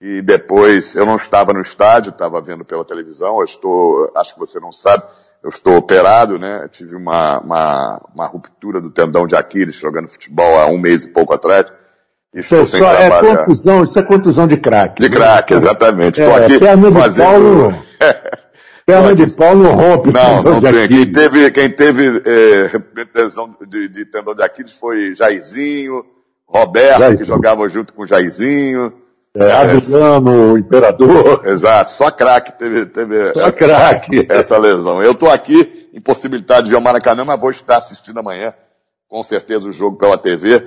[0.00, 3.38] e depois eu não estava no estádio, estava vendo pela televisão.
[3.38, 5.04] Eu estou, acho que você não sabe,
[5.42, 6.68] eu estou operado, né?
[6.70, 11.08] Tive uma, uma, uma ruptura do tendão de Aquiles jogando futebol há um mês e
[11.08, 11.66] pouco atrás.
[12.34, 15.00] Estou isso, sem é contusão, isso é contusão de craque.
[15.00, 16.20] De craque, exatamente.
[16.20, 17.26] Estou é, aqui perna fazendo...
[17.26, 17.74] Paulo,
[18.84, 20.12] perna de Paulo rompe.
[20.12, 20.88] Não, não tem.
[20.88, 22.70] Quem teve, quem teve é,
[23.68, 26.04] de, de tendão de Aquiles foi Jairzinho,
[26.44, 27.18] Roberto, Jairzinho.
[27.18, 28.92] que jogava junto com Jairzinho.
[29.36, 31.42] É, Adriano, o Imperador.
[31.44, 34.26] Exato, só craque teve, teve só craque.
[34.30, 35.00] essa lesão.
[35.00, 38.52] Eu estou aqui, impossibilidade de ir ao Maracanã, mas vou estar assistindo amanhã,
[39.08, 40.64] com certeza, o jogo pela TV.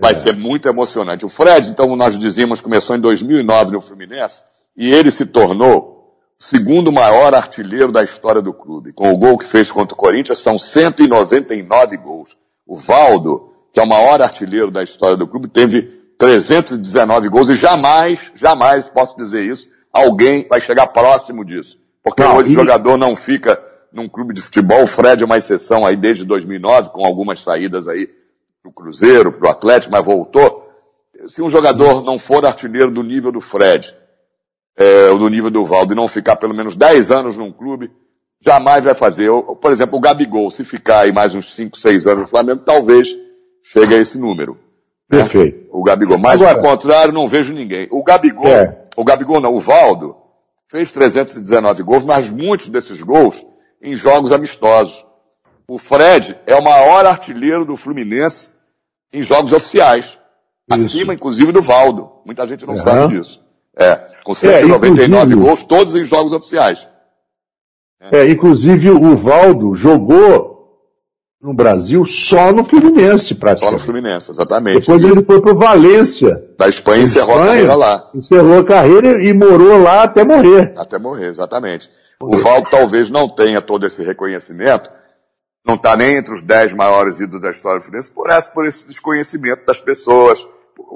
[0.00, 0.14] Vai é.
[0.14, 1.24] ser muito emocionante.
[1.24, 4.44] O Fred, então, nós dizíamos, começou em 2009 no Fluminense
[4.76, 8.92] e ele se tornou o segundo maior artilheiro da história do clube.
[8.92, 12.38] Com o gol que fez contra o Corinthians, são 199 gols.
[12.66, 15.82] O Valdo, que é o maior artilheiro da história do clube, teve
[16.16, 21.78] 319 gols e jamais, jamais posso dizer isso, alguém vai chegar próximo disso.
[22.02, 22.54] Porque não, hoje o e...
[22.54, 23.60] jogador não fica
[23.92, 24.82] num clube de futebol.
[24.82, 28.08] O Fred é uma exceção aí desde 2009, com algumas saídas aí
[28.62, 30.68] pro Cruzeiro, pro Atlético, mas voltou.
[31.26, 33.94] Se um jogador não for artilheiro do nível do Fred,
[34.76, 37.90] é, ou do nível do Valdo, e não ficar pelo menos 10 anos num clube,
[38.40, 39.30] jamais vai fazer.
[39.60, 43.16] Por exemplo, o Gabigol, se ficar aí mais uns 5, 6 anos no Flamengo, talvez
[43.62, 44.58] chegue a esse número.
[45.10, 45.18] Né?
[45.18, 45.68] Perfeito.
[45.70, 46.18] O Gabigol.
[46.18, 47.88] Mas, Agora, ao contrário, não vejo ninguém.
[47.90, 48.86] O Gabigol, é.
[48.96, 50.16] o Gabigol não, o Valdo,
[50.68, 53.44] fez 319 gols, mas muitos desses gols
[53.82, 55.04] em jogos amistosos.
[55.70, 58.50] O Fred é o maior artilheiro do Fluminense
[59.12, 60.18] em jogos oficiais.
[60.68, 60.86] Isso.
[60.86, 62.10] Acima, inclusive, do Valdo.
[62.26, 62.80] Muita gente não uhum.
[62.80, 63.40] sabe disso.
[63.76, 66.88] É, com 199 é, gols, todos em jogos oficiais.
[68.00, 70.80] É, inclusive o Valdo jogou
[71.40, 73.78] no Brasil só no Fluminense, praticamente.
[73.78, 74.80] Só no Fluminense, exatamente.
[74.80, 76.50] Depois ele foi para o Valência.
[76.58, 78.10] Da Espanha encerrou Espanha, a carreira lá.
[78.12, 80.74] Encerrou a carreira e morou lá até morrer.
[80.76, 81.88] Até morrer, exatamente.
[82.20, 84.90] O Valdo talvez não tenha todo esse reconhecimento,
[85.64, 88.66] não está nem entre os dez maiores ídolos da história do Fluminense, por, essa, por
[88.66, 90.46] esse desconhecimento das pessoas.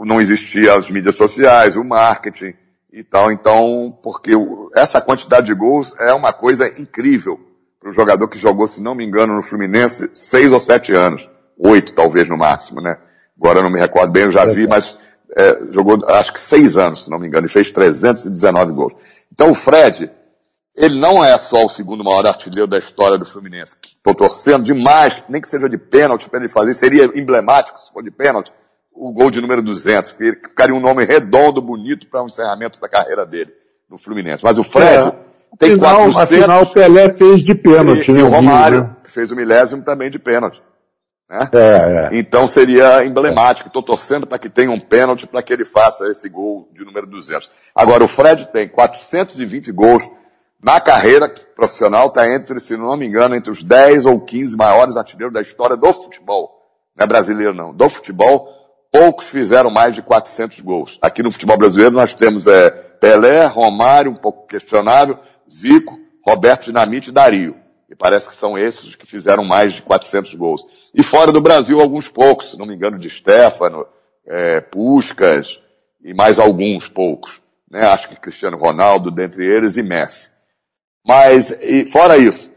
[0.04, 2.54] Não existia as mídias sociais, o marketing
[2.92, 3.30] e tal.
[3.30, 4.32] Então, porque
[4.74, 7.38] essa quantidade de gols é uma coisa incrível
[7.78, 11.28] para o jogador que jogou, se não me engano, no Fluminense, seis ou sete anos.
[11.58, 12.96] Oito, talvez, no máximo, né?
[13.38, 14.96] Agora eu não me recordo bem, eu já vi, mas
[15.36, 18.94] é, jogou acho que seis anos, se não me engano, e fez 319 gols.
[19.32, 20.10] Então o Fred,
[20.76, 23.76] ele não é só o segundo maior artilheiro da história do Fluminense.
[23.84, 26.74] Estou torcendo demais, nem que seja de pênalti para ele fazer.
[26.74, 28.52] Seria emblemático se for de pênalti
[28.92, 32.80] o gol de número 200, porque ficaria um nome redondo, bonito para o um encerramento
[32.80, 33.52] da carreira dele
[33.90, 34.44] no Fluminense.
[34.44, 35.14] Mas o Fred é,
[35.58, 36.16] tem afinal, 400...
[36.16, 38.10] Afinal, o Pelé fez de pênalti.
[38.10, 38.96] E, né, e o Romário né?
[39.04, 40.62] fez o milésimo também de pênalti.
[41.28, 41.48] Né?
[41.52, 42.18] É, é.
[42.18, 43.68] Então seria emblemático.
[43.68, 47.06] Estou torcendo para que tenha um pênalti para que ele faça esse gol de número
[47.06, 47.48] 200.
[47.74, 50.08] Agora, o Fred tem 420 gols
[50.64, 54.96] na carreira profissional está entre, se não me engano, entre os 10 ou 15 maiores
[54.96, 56.58] artilheiros da história do futebol.
[56.96, 58.48] Não é brasileiro não, do futebol.
[58.90, 60.98] Poucos fizeram mais de 400 gols.
[61.02, 65.18] Aqui no futebol brasileiro nós temos é, Pelé, Romário, um pouco questionável,
[65.52, 67.56] Zico, Roberto Dinamite e Dario.
[67.90, 70.66] E parece que são esses os que fizeram mais de 400 gols.
[70.94, 73.86] E fora do Brasil, alguns poucos, se não me engano, de Stefano,
[74.26, 74.64] é,
[76.02, 77.42] e mais alguns poucos.
[77.70, 77.84] Né?
[77.84, 80.32] Acho que Cristiano Ronaldo, dentre eles, e Messi.
[81.06, 82.50] Mas, e, fora isso,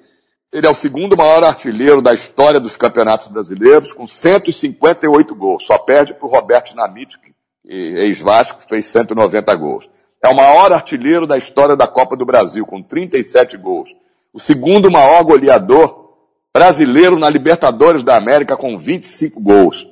[0.52, 5.66] ele é o segundo maior artilheiro da história dos campeonatos brasileiros, com 158 gols.
[5.66, 7.20] Só perde para o Roberto Dinamite,
[7.66, 9.90] ex-Vasco, fez 190 gols.
[10.24, 13.96] É o maior artilheiro da história da Copa do Brasil, com 37 gols.
[14.34, 16.08] O segundo maior goleador
[16.54, 19.86] brasileiro na Libertadores da América, com 25 gols.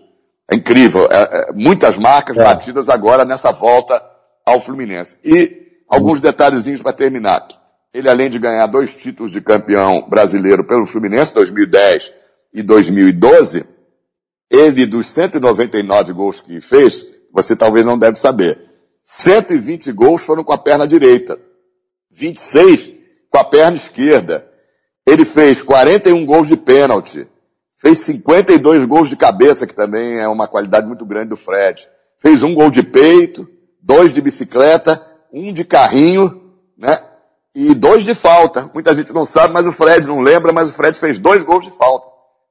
[0.49, 1.07] É incrível.
[1.11, 2.43] É, é, muitas marcas é.
[2.43, 4.01] batidas agora nessa volta
[4.45, 5.17] ao Fluminense.
[5.23, 7.47] E alguns detalhezinhos para terminar.
[7.95, 12.11] Ele, além de ganhar dois títulos de campeão brasileiro pelo Fluminense, 2010
[12.53, 13.65] e 2012,
[14.51, 18.59] ele, dos 199 gols que fez, você talvez não deve saber,
[19.05, 21.39] 120 gols foram com a perna direita,
[22.11, 22.91] 26
[23.29, 24.45] com a perna esquerda.
[25.07, 27.25] Ele fez 41 gols de pênalti,
[27.79, 31.87] fez 52 gols de cabeça, que também é uma qualidade muito grande do Fred.
[32.19, 33.47] Fez um gol de peito,
[33.81, 37.14] dois de bicicleta, um de carrinho, né?
[37.55, 38.69] E dois de falta.
[38.73, 41.63] Muita gente não sabe, mas o Fred não lembra, mas o Fred fez dois gols
[41.63, 42.05] de falta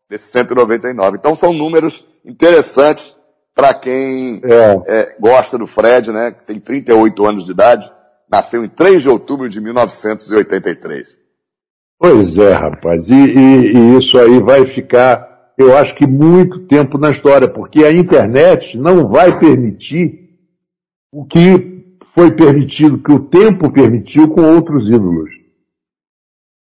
[0.09, 1.19] desses 199.
[1.19, 3.14] Então são números interessantes
[3.55, 4.83] para quem é.
[4.87, 6.33] É, gosta do Fred, né?
[6.33, 7.93] Que tem 38 anos de idade,
[8.31, 11.17] nasceu em 3 de outubro de 1983.
[11.99, 13.11] Pois é, rapaz.
[13.11, 17.85] E, e, e isso aí vai ficar, eu acho que muito tempo na história, porque
[17.85, 20.25] a internet não vai permitir
[21.12, 21.74] o que
[22.14, 25.31] foi permitido, que o tempo permitiu com outros ídolos.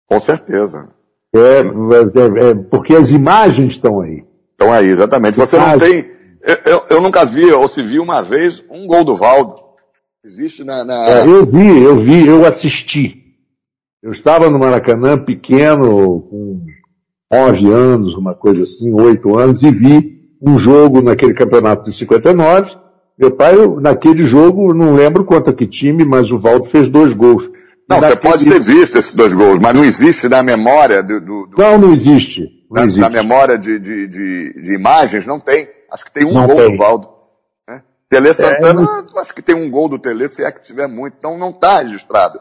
[0.07, 0.89] Com certeza.
[1.33, 4.25] É, é, é porque as imagens estão aí.
[4.51, 5.37] Estão aí, exatamente.
[5.37, 6.09] Você não tem.
[6.65, 9.55] Eu, eu, nunca vi, ou se vi uma vez, um gol do Valdo.
[10.25, 10.83] Existe na.
[10.83, 11.07] na...
[11.07, 13.23] É, eu vi, eu vi, eu assisti.
[14.01, 16.65] Eu estava no Maracanã pequeno, com
[17.31, 22.86] 11 anos, uma coisa assim, 8 anos, e vi um jogo naquele campeonato de 59
[23.17, 27.49] meu pai, naquele jogo, não lembro quanto que time, mas o Valdo fez dois gols.
[27.89, 31.19] Não, você pode ter visto esses dois gols, mas não existe na memória do.
[31.19, 31.57] do, do...
[31.57, 32.41] Não, não existe.
[32.69, 32.99] Não na, existe.
[32.99, 35.67] na memória de, de, de, de, imagens, não tem.
[35.91, 36.71] Acho que tem um não gol tem.
[36.71, 37.17] do Valdo.
[38.09, 41.15] Tele Santana, é, acho que tem um gol do Tele, se é que tiver muito,
[41.17, 42.39] então não está registrado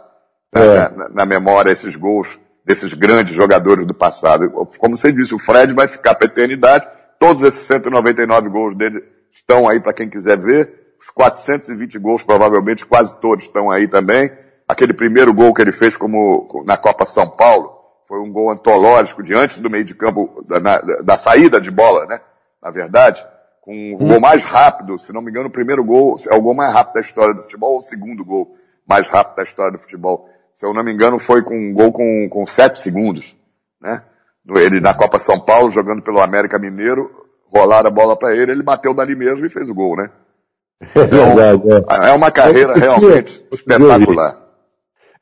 [0.55, 0.89] é.
[0.91, 4.49] na, na, memória esses gols desses grandes jogadores do passado.
[4.79, 6.87] Como você disse, o Fred vai ficar para a eternidade,
[7.19, 9.03] todos esses 199 gols dele
[9.49, 14.31] estão aí para quem quiser ver, os 420 gols provavelmente quase todos estão aí também.
[14.69, 17.73] Aquele primeiro gol que ele fez como na Copa São Paulo,
[18.09, 22.07] foi um gol antológico diante do meio de campo, da, na, da saída de bola,
[22.07, 22.21] né?
[22.63, 23.25] Na verdade
[23.67, 26.55] com o gol mais rápido, se não me engano, o primeiro gol é o gol
[26.55, 28.55] mais rápido da história do futebol, ou o segundo gol
[28.89, 30.31] mais rápido da história do futebol.
[30.55, 33.37] Se eu não me engano, foi com um gol com, com sete segundos,
[33.81, 34.05] né?
[34.55, 37.26] Ele na Copa São Paulo, jogando pelo América Mineiro,
[37.57, 40.11] rolaram a bola para ele, ele bateu dali mesmo e fez o gol, né?
[40.95, 44.47] Então, é, é uma carreira realmente espetacular.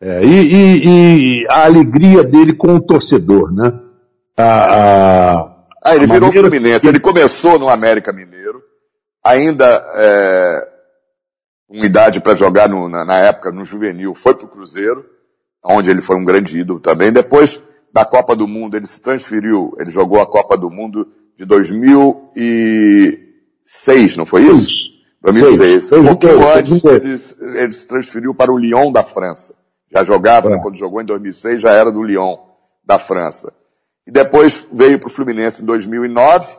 [0.01, 3.73] É, e, e, e, a alegria dele com o torcedor, né?
[4.37, 6.89] A, a, ah, ele virou Fluminense.
[6.89, 8.63] Ele começou no América Mineiro,
[9.23, 10.69] ainda é,
[11.69, 15.05] com idade para jogar no, na, na, época no juvenil, foi para o Cruzeiro,
[15.65, 17.13] onde ele foi um grande ídolo também.
[17.13, 17.61] Depois
[17.93, 24.17] da Copa do Mundo, ele se transferiu, ele jogou a Copa do Mundo de 2006,
[24.17, 24.95] não foi isso?
[25.23, 25.93] 2006.
[25.93, 27.17] Um pouquinho antes, ele,
[27.59, 29.55] ele, se transferiu para o Lyon da França.
[29.91, 30.61] Já jogava, né, é.
[30.61, 32.37] quando jogou em 2006, já era do Lyon
[32.85, 33.53] da França.
[34.07, 36.59] E depois veio para o Fluminense em 2009,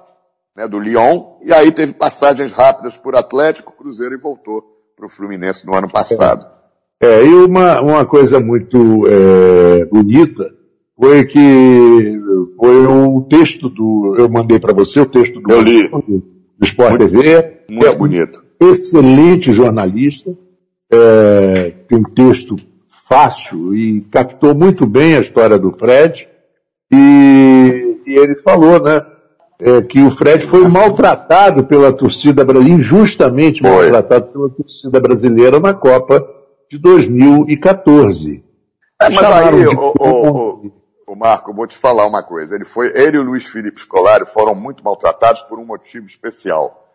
[0.56, 4.64] né, do Lyon, e aí teve passagens rápidas por Atlético, Cruzeiro e voltou
[4.96, 6.48] para o Fluminense no ano passado.
[7.00, 10.50] É, e uma, uma coisa muito é, bonita
[10.98, 12.20] foi que
[12.58, 14.16] foi o texto do.
[14.18, 15.88] Eu mandei para você o texto do, eu li.
[15.88, 16.24] do
[16.62, 17.54] Sport muito, TV.
[17.70, 18.44] Muito é bonito.
[18.62, 20.36] Um excelente jornalista.
[20.92, 22.56] É, tem um texto
[23.08, 26.28] fácil e captou muito bem a história do Fred.
[26.92, 29.06] E, e ele falou, né?
[29.60, 33.72] É, que o Fred foi maltratado pela torcida brasileira, injustamente foi.
[33.72, 36.26] maltratado pela torcida brasileira na Copa
[36.70, 38.44] de 2014.
[39.02, 40.72] É, mas aí, o, o, o,
[41.16, 42.56] Marco, vou te falar uma coisa.
[42.56, 46.88] Ele foi, ele e o Luiz Felipe Scolari foram muito maltratados por um motivo especial.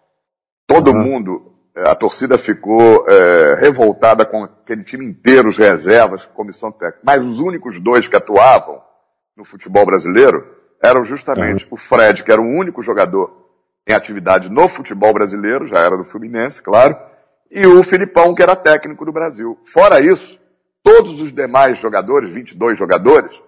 [0.66, 1.02] Todo uhum.
[1.02, 7.00] mundo, é, a torcida ficou é, revoltada com aquele time inteiro, os reservas, comissão técnica.
[7.02, 8.80] Mas os únicos dois que atuavam
[9.36, 10.46] no futebol brasileiro
[10.82, 13.40] eram justamente o Fred, que era o único jogador
[13.86, 16.96] em atividade no futebol brasileiro, já era do Fluminense, claro,
[17.50, 19.58] e o Filipão, que era técnico do Brasil.
[19.64, 20.38] Fora isso,
[20.82, 23.42] todos os demais jogadores, 22 jogadores,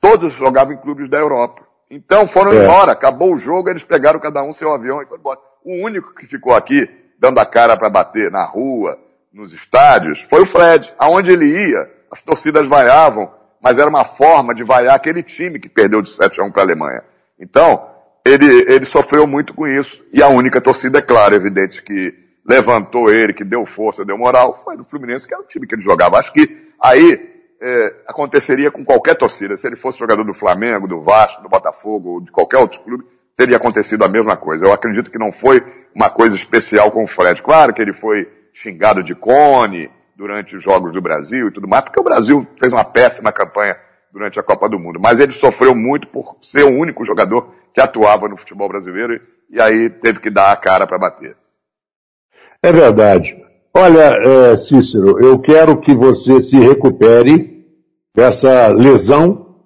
[0.00, 1.66] todos jogavam em clubes da Europa.
[1.90, 2.64] Então foram é.
[2.64, 5.38] embora, acabou o jogo, eles pegaram cada um seu avião e foram embora.
[5.64, 8.98] O único que ficou aqui, dando a cara para bater na rua,
[9.32, 10.92] nos estádios, foi o Fred.
[10.98, 13.30] Aonde ele ia, as torcidas vaiavam,
[13.60, 16.62] mas era uma forma de vaiar aquele time que perdeu de 7 a 1 para
[16.62, 17.02] a Alemanha.
[17.38, 17.88] Então,
[18.24, 22.14] ele, ele sofreu muito com isso, e a única torcida, é claro, evidente, que
[22.46, 25.74] levantou ele, que deu força, deu moral, foi do Fluminense, que era o time que
[25.74, 26.18] ele jogava.
[26.18, 29.56] Acho que aí é, aconteceria com qualquer torcida.
[29.56, 33.04] Se ele fosse jogador do Flamengo, do Vasco, do Botafogo, ou de qualquer outro clube,
[33.36, 34.64] teria acontecido a mesma coisa.
[34.64, 35.62] Eu acredito que não foi
[35.94, 37.42] uma coisa especial com o Fred.
[37.42, 41.84] Claro que ele foi xingado de cone, durante os Jogos do Brasil e tudo mais,
[41.84, 43.78] porque o Brasil fez uma péssima campanha
[44.12, 44.98] durante a Copa do Mundo.
[45.00, 49.62] Mas ele sofreu muito por ser o único jogador que atuava no futebol brasileiro e
[49.62, 51.36] aí teve que dar a cara para bater.
[52.60, 53.47] É verdade.
[53.74, 57.66] Olha, é, Cícero, eu quero que você se recupere
[58.14, 59.56] dessa lesão,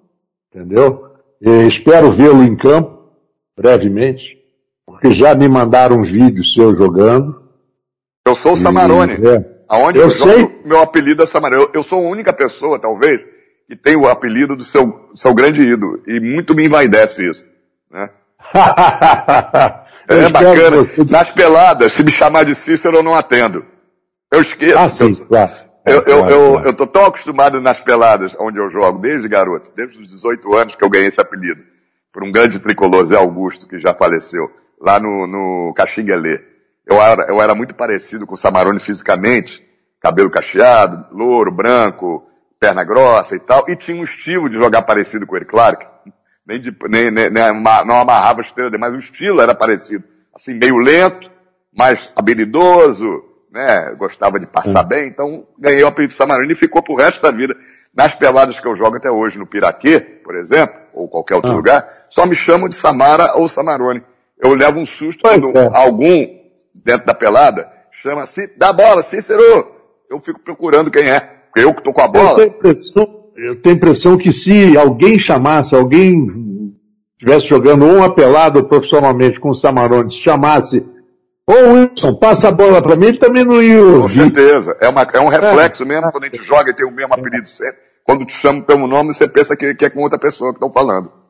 [0.53, 1.07] entendeu?
[1.41, 3.11] E espero vê-lo em campo
[3.57, 4.37] brevemente,
[4.85, 7.41] porque já me mandaram uns vídeos seus jogando.
[8.27, 9.17] Eu sou o Samarone.
[9.19, 10.61] E, é, Aonde eu, eu sei.
[10.63, 11.61] meu apelido é Samarão.
[11.61, 13.21] Eu, eu, sou a única pessoa, talvez,
[13.67, 16.01] que tem o apelido do seu, seu grande ídolo.
[16.05, 17.45] E muito me envaidece isso.
[17.89, 18.09] Né?
[20.07, 20.77] é bacana.
[20.77, 21.03] Você...
[21.05, 23.65] Nas peladas, se me chamar de Cícero, eu não atendo.
[24.33, 24.77] Eu esqueço.
[24.79, 25.51] Ah, sim, claro.
[25.85, 26.67] Eu, eu, claro, eu, claro.
[26.67, 30.75] eu tô tão acostumado nas peladas onde eu jogo, desde garoto, desde os 18 anos
[30.75, 31.61] que eu ganhei esse apelido,
[32.11, 34.49] por um grande tricolor, Zé Augusto, que já faleceu,
[34.81, 36.41] lá no, no Caxinguelê.
[36.85, 39.63] Eu era, eu era muito parecido com o Samarone fisicamente,
[40.01, 42.25] cabelo cacheado, louro, branco,
[42.59, 45.85] perna grossa e tal, e tinha um estilo de jogar parecido com ele, claro, que
[46.47, 50.03] nem, de, nem, nem, nem não amarrava a estrela dele, mas o estilo era parecido,
[50.33, 51.29] assim, meio lento,
[51.71, 56.81] mais habilidoso, né, gostava de passar bem, então ganhei o apelido de Samarone e ficou
[56.81, 57.55] pro resto da vida.
[57.95, 61.55] Nas peladas que eu jogo até hoje no Piraquê, por exemplo, ou qualquer outro ah.
[61.55, 64.01] lugar, só me chamam de Samara ou Samarone.
[64.41, 65.69] Eu levo um susto quando é.
[65.71, 66.27] algum
[66.73, 69.71] dentro da pelada, chama-se, dá bola, Cícero!
[70.09, 71.43] Eu fico procurando quem é.
[71.55, 72.31] Eu que estou com a bola.
[72.31, 76.73] Eu tenho, impressão, eu tenho impressão que se alguém chamasse, alguém
[77.13, 80.83] estivesse jogando uma pelada profissionalmente com o Samarone, chamasse
[81.45, 84.77] Ô Wilson, passa a bola para mim, ele também não ia Com certeza.
[84.79, 85.85] É, uma, é um reflexo é.
[85.85, 87.79] mesmo, quando a gente joga e tem o mesmo apelido sempre.
[88.05, 90.71] Quando te chamam pelo nome, você pensa que, que é com outra pessoa que estão
[90.71, 91.11] falando.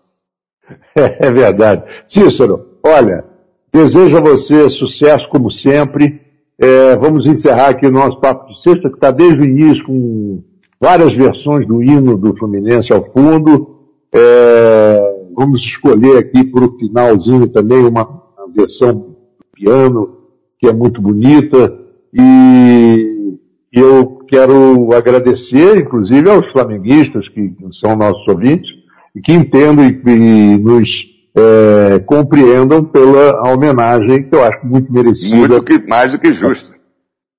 [0.95, 1.84] É, é verdade.
[2.08, 3.26] Cícero, olha,
[3.71, 6.21] desejo a você sucesso como sempre.
[6.58, 10.41] É, vamos encerrar aqui o nosso papo de sexta, que está desde o início com
[10.80, 13.89] várias versões do hino do Fluminense ao fundo.
[14.13, 14.99] É,
[15.36, 19.12] vamos escolher aqui para o finalzinho também uma, uma versão
[19.54, 20.18] piano,
[20.60, 21.74] que é muito bonita.
[22.13, 23.38] E
[23.72, 28.70] eu quero agradecer, inclusive, aos flamenguistas, que são nossos ouvintes,
[29.16, 35.36] e que entendam e, e nos é, compreendam pela homenagem que eu acho muito merecida.
[35.36, 36.74] Muito que, mais do que justa.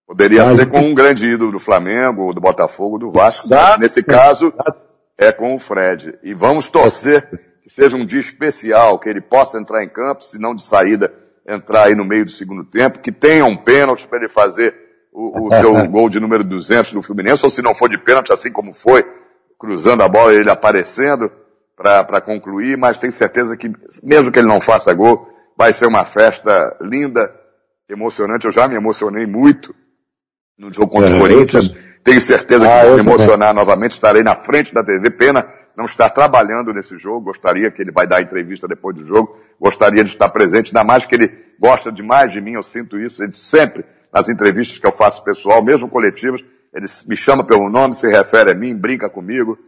[0.07, 0.87] Poderia mais ser com que...
[0.87, 3.47] um grande ídolo do Flamengo, do Botafogo, do Vasco.
[3.47, 4.77] Exato, Nesse caso, exato.
[5.17, 6.15] é com o Fred.
[6.23, 7.29] E vamos torcer
[7.63, 11.11] que seja um dia especial, que ele possa entrar em campo, se não de saída,
[11.47, 14.75] entrar aí no meio do segundo tempo, que tenha um pênalti para ele fazer
[15.13, 18.33] o, o seu gol de número 200 no Fluminense, ou se não for de pênalti,
[18.33, 19.05] assim como foi,
[19.59, 21.31] cruzando a bola, ele aparecendo
[21.77, 23.71] para concluir, mas tenho certeza que,
[24.03, 27.35] mesmo que ele não faça gol, vai ser uma festa linda,
[27.89, 28.47] emocionante.
[28.47, 29.75] Eu já me emocionei muito
[30.59, 31.75] no jogo contra é, o Corinthians.
[32.03, 33.65] Tenho certeza ah, que vou me emocionar também.
[33.65, 33.93] novamente.
[33.93, 35.11] Estarei na frente da TV.
[35.11, 37.27] Pena não estar trabalhando nesse jogo.
[37.27, 39.39] Gostaria que ele vai dar entrevista depois do jogo.
[39.61, 42.53] Gostaria de estar presente, ainda mais que ele gosta demais de mim.
[42.53, 43.23] Eu sinto isso.
[43.23, 46.41] Ele sempre, nas entrevistas que eu faço pessoal, mesmo coletivas,
[46.73, 49.59] ele me chama pelo nome, se refere a mim, brinca comigo.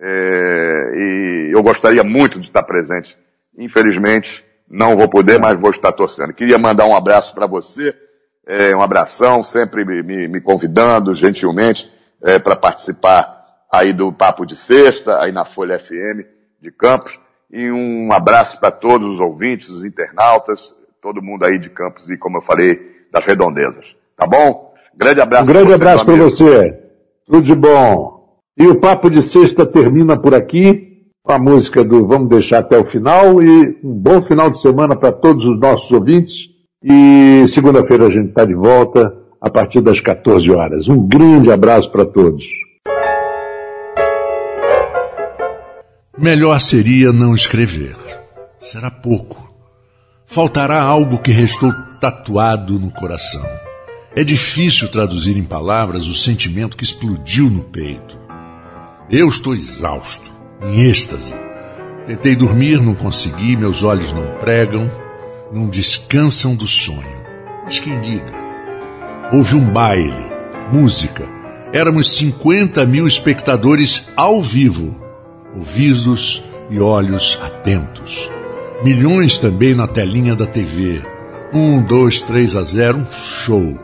[0.00, 3.16] É, e eu gostaria muito de estar presente.
[3.56, 6.32] Infelizmente, não vou poder, mas vou estar torcendo.
[6.32, 7.94] Queria mandar um abraço para você,
[8.46, 11.90] é, um abração, sempre me, me, me convidando gentilmente
[12.22, 13.33] é, para participar
[13.78, 16.24] aí do Papo de Sexta, aí na Folha FM
[16.60, 17.18] de Campos.
[17.52, 22.16] E um abraço para todos os ouvintes, os internautas, todo mundo aí de Campos e,
[22.16, 22.80] como eu falei,
[23.12, 23.96] das redondezas.
[24.16, 24.74] Tá bom?
[24.96, 25.50] Grande abraço.
[25.50, 26.78] Um grande abraço para você.
[27.26, 28.38] Tudo de bom.
[28.56, 32.78] E o Papo de Sexta termina por aqui, com a música do Vamos Deixar até
[32.78, 36.48] o final, e um bom final de semana para todos os nossos ouvintes.
[36.82, 40.88] E segunda-feira a gente está de volta, a partir das 14 horas.
[40.88, 42.44] Um grande abraço para todos.
[46.16, 47.96] Melhor seria não escrever.
[48.60, 49.52] Será pouco.
[50.24, 53.44] Faltará algo que restou tatuado no coração.
[54.14, 58.16] É difícil traduzir em palavras o sentimento que explodiu no peito.
[59.10, 60.30] Eu estou exausto,
[60.62, 61.34] em êxtase.
[62.06, 64.88] Tentei dormir, não consegui, meus olhos não pregam,
[65.52, 67.24] não descansam do sonho.
[67.64, 68.32] Mas quem liga?
[69.32, 70.30] Houve um baile,
[70.70, 71.28] música.
[71.72, 75.03] Éramos 50 mil espectadores ao vivo,
[75.56, 78.30] ouvidos e olhos atentos.
[78.82, 81.02] Milhões também na telinha da TV.
[81.52, 83.78] Um, dois, três a zero, um show.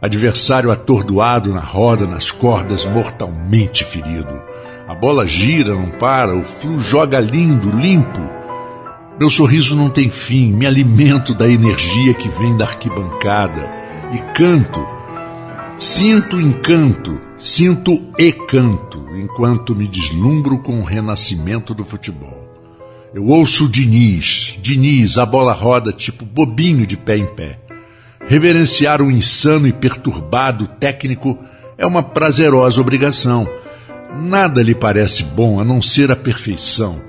[0.00, 4.40] Adversário atordoado na roda, nas cordas, mortalmente ferido.
[4.88, 8.20] A bola gira, não para, o flu joga lindo, limpo.
[9.20, 13.70] Meu sorriso não tem fim, me alimento da energia que vem da arquibancada
[14.12, 14.84] e canto.
[15.76, 22.48] Sinto encanto, sinto e canto, enquanto me deslumbro com o renascimento do futebol.
[23.12, 27.58] Eu ouço o Diniz, Diniz, a bola roda tipo bobinho de pé em pé.
[28.26, 31.38] Reverenciar o insano e perturbado técnico
[31.76, 33.48] é uma prazerosa obrigação
[34.12, 37.00] Nada lhe parece bom a não ser a perfeição.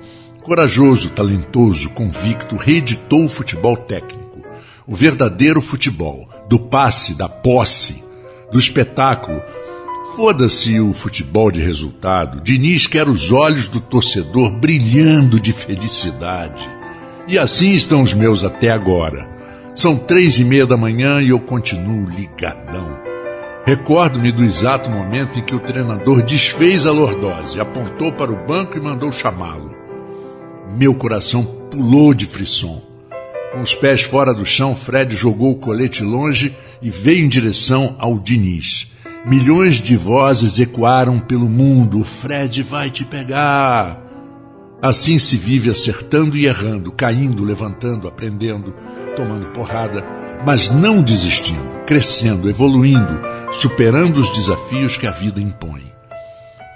[0.42, 4.40] Corajoso, talentoso, convicto, reeditou o futebol técnico.
[4.86, 8.02] O verdadeiro futebol, do passe, da posse,
[8.52, 9.42] do espetáculo.
[10.14, 12.42] Foda-se o futebol de resultado.
[12.42, 16.68] Diniz quer os olhos do torcedor brilhando de felicidade.
[17.26, 19.26] E assim estão os meus até agora.
[19.74, 23.00] São três e meia da manhã e eu continuo ligadão.
[23.64, 28.76] Recordo-me do exato momento em que o treinador desfez a lordose, apontou para o banco
[28.76, 29.74] e mandou chamá-lo.
[30.76, 32.82] Meu coração pulou de frisson.
[33.50, 37.96] Com os pés fora do chão, Fred jogou o colete longe e veio em direção
[37.98, 38.92] ao Diniz.
[39.24, 44.00] Milhões de vozes ecoaram pelo mundo: O Fred vai te pegar!
[44.80, 48.74] Assim se vive acertando e errando, caindo, levantando, aprendendo,
[49.14, 50.04] tomando porrada
[50.44, 53.20] mas não desistindo, crescendo, evoluindo,
[53.52, 55.92] superando os desafios que a vida impõe.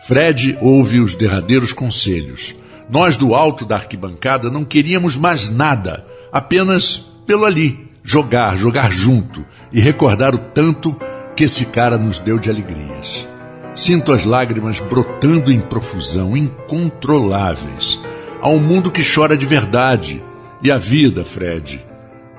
[0.06, 2.54] Fred ouve os derradeiros conselhos.
[2.88, 9.44] Nós do alto da arquibancada não queríamos mais nada, apenas pelo ali, jogar, jogar junto
[9.72, 10.96] e recordar o tanto
[11.36, 13.28] que esse cara nos deu de alegrias.
[13.74, 18.00] Sinto as lágrimas brotando em profusão, incontroláveis.
[18.42, 20.24] Um mundo que chora de verdade.
[20.62, 21.84] E a vida, Fred,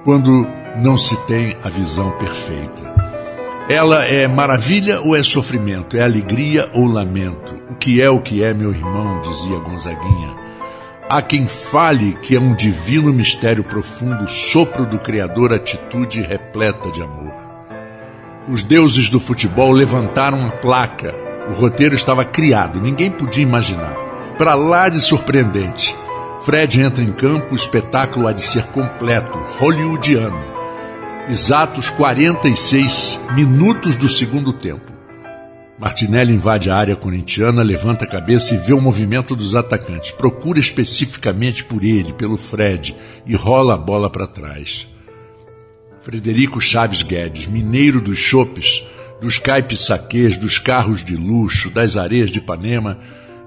[0.04, 2.96] quando não se tem a visão perfeita.
[3.70, 5.96] Ela é maravilha ou é sofrimento?
[5.96, 7.56] É alegria ou lamento?
[7.70, 9.22] O que é o que é, meu irmão?
[9.22, 10.36] dizia Gonzaguinha.
[11.08, 17.02] Há quem fale que é um divino mistério profundo, sopro do Criador, atitude repleta de
[17.02, 17.47] amor.
[18.50, 21.14] Os deuses do futebol levantaram a placa.
[21.50, 23.94] O roteiro estava criado, ninguém podia imaginar.
[24.38, 25.94] Para lá de surpreendente.
[26.46, 30.40] Fred entra em campo, o espetáculo há de ser completo, hollywoodiano.
[31.30, 34.94] Exatos 46 minutos do segundo tempo.
[35.78, 40.12] Martinelli invade a área corintiana, levanta a cabeça e vê o movimento dos atacantes.
[40.12, 42.96] Procura especificamente por ele, pelo Fred,
[43.26, 44.88] e rola a bola para trás.
[46.08, 48.88] Frederico Chaves Guedes, mineiro dos chopes,
[49.20, 52.98] dos caipes saquês, dos carros de luxo, das areias de Ipanema,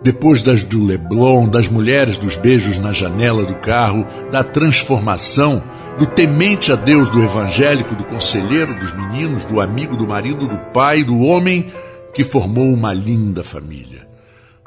[0.02, 5.64] depois das do Leblon, das mulheres dos beijos na janela do carro, da transformação,
[5.98, 10.58] do temente a Deus do evangélico, do conselheiro dos meninos, do amigo do marido, do
[10.70, 11.72] pai, do homem
[12.12, 14.06] que formou uma linda família.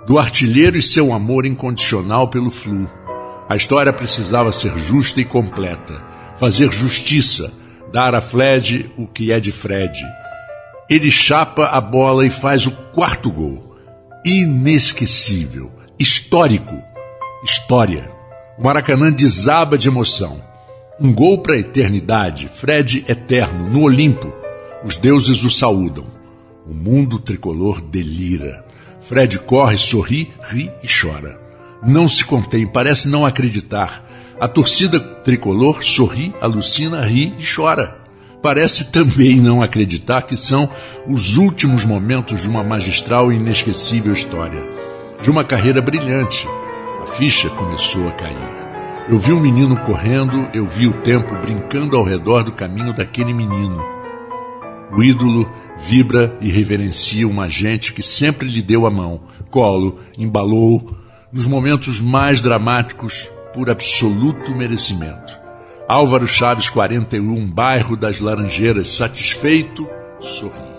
[0.08, 2.90] Do artilheiro e seu amor incondicional pelo flu.
[3.48, 6.04] A história precisava ser justa e completa,
[6.40, 7.54] fazer justiça,
[7.94, 10.04] dar a Fred o que é de Fred.
[10.90, 13.78] Ele chapa a bola e faz o quarto gol
[14.26, 16.82] inesquecível, histórico.
[17.44, 18.10] História.
[18.58, 20.42] O Maracanã desaba de emoção.
[21.00, 24.34] Um gol para a eternidade, Fred eterno, no Olimpo.
[24.84, 26.08] Os deuses o saúdam.
[26.66, 28.66] O mundo tricolor delira.
[29.02, 31.40] Fred corre, sorri, ri e chora.
[31.86, 34.04] Não se contém, parece não acreditar.
[34.40, 38.04] A torcida tricolor sorri, alucina, ri e chora
[38.44, 40.70] parece também não acreditar que são
[41.08, 44.62] os últimos momentos de uma magistral e inesquecível história,
[45.22, 46.46] de uma carreira brilhante.
[47.02, 48.64] A ficha começou a cair.
[49.10, 53.34] Eu vi um menino correndo, eu vi o tempo brincando ao redor do caminho daquele
[53.34, 53.82] menino.
[54.92, 60.96] O ídolo vibra e reverencia uma gente que sempre lhe deu a mão, colo, embalou,
[61.32, 65.44] nos momentos mais dramáticos, por absoluto merecimento.
[65.88, 69.88] Álvaro Chaves 41, bairro das Laranjeiras, satisfeito,
[70.20, 70.74] sorri.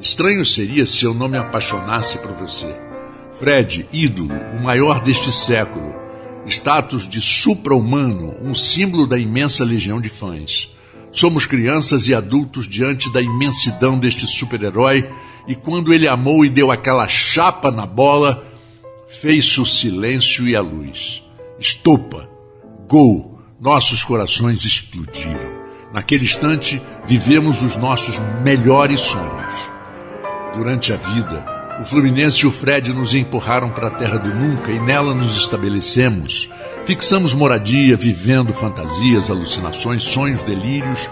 [0.00, 2.74] Estranho seria se eu não me apaixonasse por você.
[3.38, 5.94] Fred, ídolo, o maior deste século,
[6.46, 10.70] status de supra-humano, um símbolo da imensa legião de fãs.
[11.10, 15.08] Somos crianças e adultos diante da imensidão deste super-herói,
[15.46, 18.44] e quando ele amou e deu aquela chapa na bola,
[19.08, 21.23] fez-se o silêncio e a luz.
[21.58, 22.28] Estopa,
[22.88, 25.64] gol, nossos corações explodiram.
[25.92, 29.70] Naquele instante, vivemos os nossos melhores sonhos.
[30.52, 34.72] Durante a vida, o Fluminense e o Fred nos empurraram para a terra do nunca
[34.72, 36.50] e nela nos estabelecemos.
[36.84, 41.08] Fixamos moradia, vivendo fantasias, alucinações, sonhos, delírios,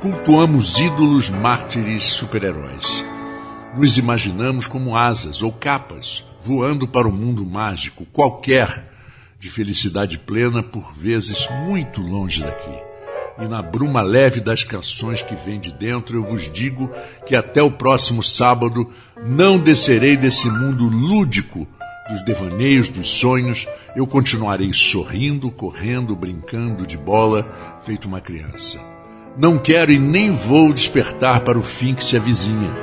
[0.00, 3.04] cultuamos ídolos, mártires, super-heróis.
[3.76, 8.93] Nos imaginamos como asas ou capas, voando para o um mundo mágico, qualquer,
[9.44, 12.82] de felicidade plena, por vezes muito longe daqui.
[13.38, 16.90] E na bruma leve das canções que vem de dentro, eu vos digo
[17.26, 18.90] que até o próximo sábado
[19.22, 21.68] não descerei desse mundo lúdico
[22.08, 28.80] dos devaneios, dos sonhos, eu continuarei sorrindo, correndo, brincando de bola, feito uma criança.
[29.36, 32.74] Não quero e nem vou despertar para o fim que se avizinha.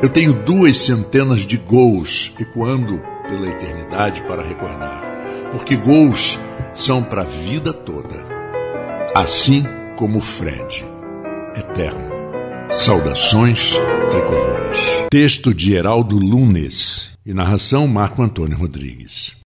[0.00, 5.15] Eu tenho duas centenas de gols ecoando pela eternidade para recordar
[5.52, 6.38] porque gols
[6.74, 8.24] são para a vida toda.
[9.14, 9.64] Assim
[9.96, 10.84] como Fred,
[11.56, 12.14] eterno.
[12.70, 13.74] Saudações
[14.10, 14.80] tricolores.
[15.10, 19.32] Texto de Heraldo Lunes e narração Marco Antônio Rodrigues.